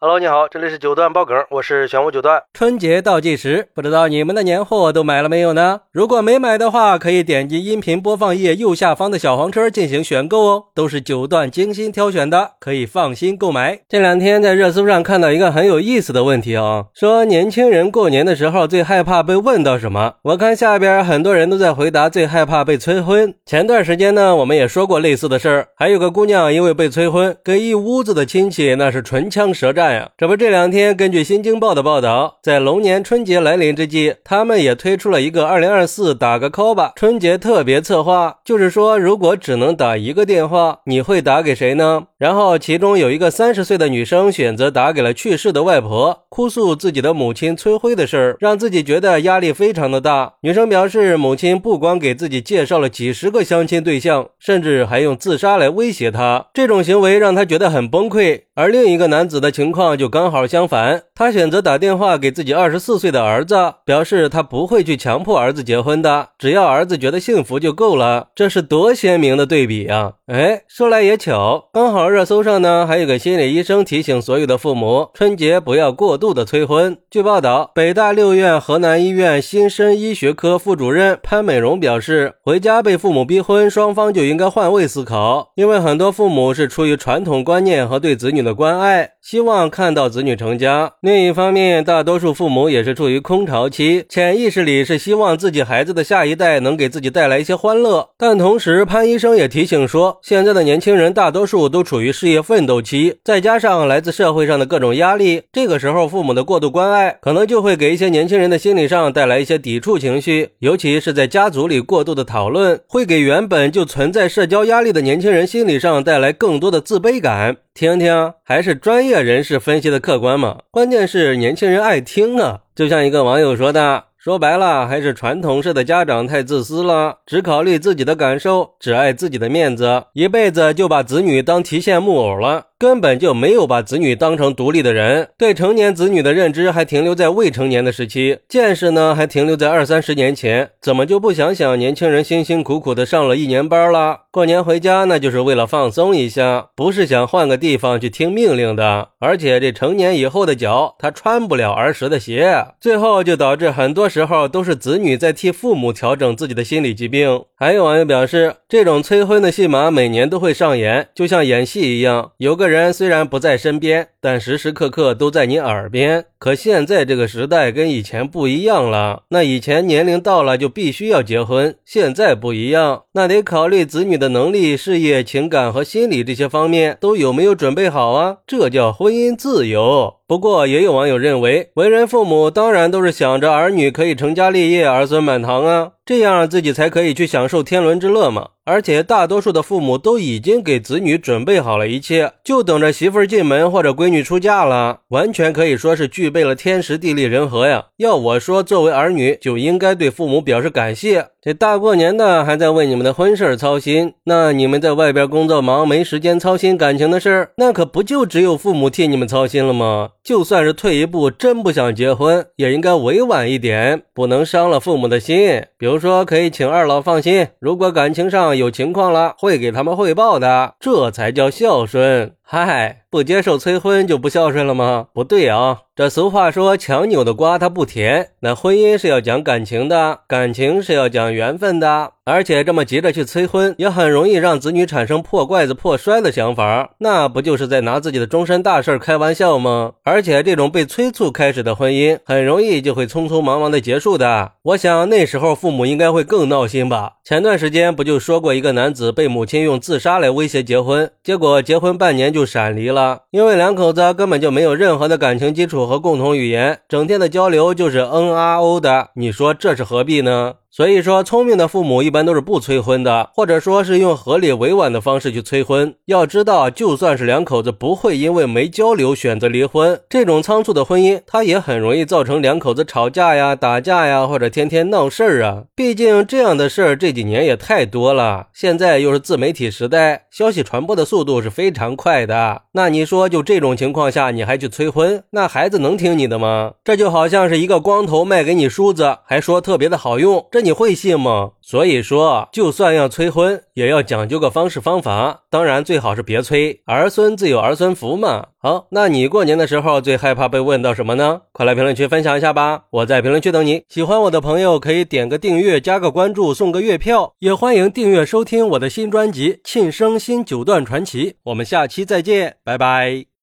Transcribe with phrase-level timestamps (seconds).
[0.00, 2.40] Hello，你好，这里是九段爆梗，我是玄武九段。
[2.54, 5.80] 春节倒计时，不知道你们的年货都买了没有呢？
[5.90, 13.80] 如果没买的话，可以点击音频播放页右下方的小黄车进行选购哦，都是九段精心挑选的，可以放心购买。
[13.88, 20.14] 这两天在热搜上看到一个很有意思的问题哦，说年轻人过年的时候最害怕被问到什么？
[20.22, 23.34] 我看下边很多人都在回答最害怕被催婚。
[23.44, 29.87] 前段时间呢，我们也说过类似的事儿，还有个姑娘因为被催婚，跟一屋子的亲戚那是唇枪舌战。
[29.92, 42.04] 呀这不，这两天根据《新京报》的报道，在龙年春节来临之际，他们也推出了一个“二零二四打个 call 吧”春节特别策划，就是说，如果只能打一个电话，你会打给谁呢？
[42.18, 50.34] 然后，其中有一个三十岁的女生选择打给了去世的外婆，哭诉自己的母亲催婚的事儿，让自己觉得压力非常的大。
[50.40, 58.42] 女生表示，母亲不光给自己介绍了几十个相亲对象，甚至还用自杀来威胁她，这种行为让她觉得很崩溃。
[58.54, 68.30] 而另一个男子的情况况就刚好相反，他选择打电话给自己二十四岁的儿子，表示他不会去强迫儿子结婚的，只要儿子觉得幸福就够了。
[68.34, 70.14] 这是多鲜明的对比啊！
[70.26, 76.98] 哎，说来也巧，刚好热搜上呢还有个心理医生提醒所有的父母，春节不要过度的催婚。
[77.08, 88.38] 据报道，北大六院河南医院新生医学科副主任潘美荣表示，回家被父母逼婚，双方就应该换位思考，因为很多父母是出于传统观念和对子女。
[88.38, 90.92] 的关爱，希望看到子女成家。
[91.00, 98.10] 另一方面，大多数父母也是处于空巢期，潜意识里是希望自己孩子的下一代能给自己带来一些欢乐。
[98.16, 110.50] 但同时，潘医生也提醒说，现在的年轻人大多数都处于事业奋斗期，再加上来自社会上的各种压力，这个时候父母的过度关爱，可能就会给一些年轻人的心理上带来一些抵触情绪。
[110.60, 117.56] 尤其是在家族里过度的讨论，会给原本就存在社交压力的年轻人心理上带来更多的自卑感。
[117.74, 120.60] 听听，还是专业人士分析的客观嘛？
[120.70, 122.60] 关键是年轻人爱听啊！
[122.74, 132.67] 就像一个网友说的，说白了，还是传统式的家长太自私了，只考虑自己的感受，只爱自己的面子，一辈子就把子女当提线木偶了。
[132.78, 140.70] 根本就没有把子女当成独立的人，对成年子女的认知还停留在未成年的时期，见识呢还停留在二三十年前。
[140.80, 149.08] 怎么就不想想年轻人辛辛苦苦的上了一年班了，过年回家那就是为了放松一下，不是想换个地方去听命令的。
[149.18, 157.42] 而且这成年以后的脚，他穿不了儿时的鞋，最后就导致很多时候都是子女在替父母调整自己的心理疾病。
[157.56, 162.67] 还有网友表示，这种催婚的戏码每年都会上演，就像演戏一样，有个。
[162.68, 166.26] 人虽然不在身边，但时时刻刻都在你耳边。
[166.38, 169.24] 可现在这个时代跟以前不一样了。
[169.30, 178.36] 那以前年龄到了就必须要结婚，现在不一样，那得考虑子女的能力、事业、情感和心理这些方面都有没有准备好啊？
[178.46, 180.14] 这叫婚姻自由。
[180.28, 188.50] 不过也有网友认为，为人父母当然都是想着儿女可以成家立业、儿孙满堂啊，这样自己才可以去享受天伦之乐嘛。
[188.66, 197.86] 而且大多数的父母都已经给子女准备好了一切，就等着媳妇儿进门或者闺女出嫁了，完全可以说是具备了天时地利人和呀。
[197.96, 201.26] 要我说，作为儿女就应该对父母表示感谢。
[201.40, 210.10] 这大过年的还在为你们的婚事操心，那你们在外边工作忙，没时间操心感情的事儿，那可不就只有父母替你们操心了吗？
[210.28, 215.64] 就算是退一步，真不想结婚，也应该委婉一点，不能伤了父母的心。
[215.78, 222.34] 比如说，可以请二老放心，如果感情上有情况了，会给他们汇报的，这才叫孝顺。
[222.42, 225.06] 嗨，不接受催婚就不孝顺了吗？
[225.14, 225.78] 不对啊。
[225.96, 228.32] 这俗话说，强扭的瓜它不甜。
[228.40, 232.12] 那婚姻是要讲感情的，感情是要讲缘分的。
[232.28, 236.90] 而且这么急着去催婚，也很容易让子女产生破罐子破摔的想法。
[236.98, 239.92] 那不就是在拿自己的终身大事开玩笑吗？
[240.04, 244.52] 而且这种被催促开始的婚姻，很容易就会匆匆忙忙的结束的。
[244.62, 247.14] 我想那时候父母应该会更闹心吧。
[247.24, 255.78] 前段时间不就说过一个男子被母亲用自杀来威胁结婚，结果结婚半年就闪离了，因为两口子根本就没有任何的感情基础。
[255.88, 260.54] 和共同语言，整天的交流就是嗯啊哦的，你说这是何必呢？
[260.70, 265.94] 所以说，聪明的父母一般都是不催婚的，或者说是用合理委婉的方式去催婚。
[266.04, 275.64] 要知道，就算是两口子不会因为没交流选择离婚，这种仓促的婚姻，它也很容易造成两口子吵架呀、打架呀，或者天天闹事儿啊。
[275.74, 278.48] 毕竟这样的事儿这几年也太多了。
[278.52, 282.62] 现在又是自媒体时代，消息传播的速度是非常快的。
[282.72, 286.74] 那你说，就这种情况下，你还去催婚，那孩子能听你的吗？
[286.84, 290.46] 这就好像是一个光头卖给你梳子，还说特别的好用。
[290.58, 291.52] 这你会信吗？
[291.62, 295.44] 所以说，就算要催婚，也要讲究个方式方法。
[295.48, 298.48] 当然，最好是别催，儿孙自有儿孙福嘛。
[298.60, 301.42] 好，那你过年的时候最害怕被问到什么呢？
[301.52, 302.86] 快来评论区分享一下吧！
[302.90, 303.84] 我在评论区等你。
[303.88, 307.34] 喜欢我的朋友可以点个订阅，加个关注，送个月票。
[307.38, 311.30] 也欢迎订阅收听我的新专辑《庆生新九段传奇》。
[311.44, 313.28] 我们下期再见，拜拜。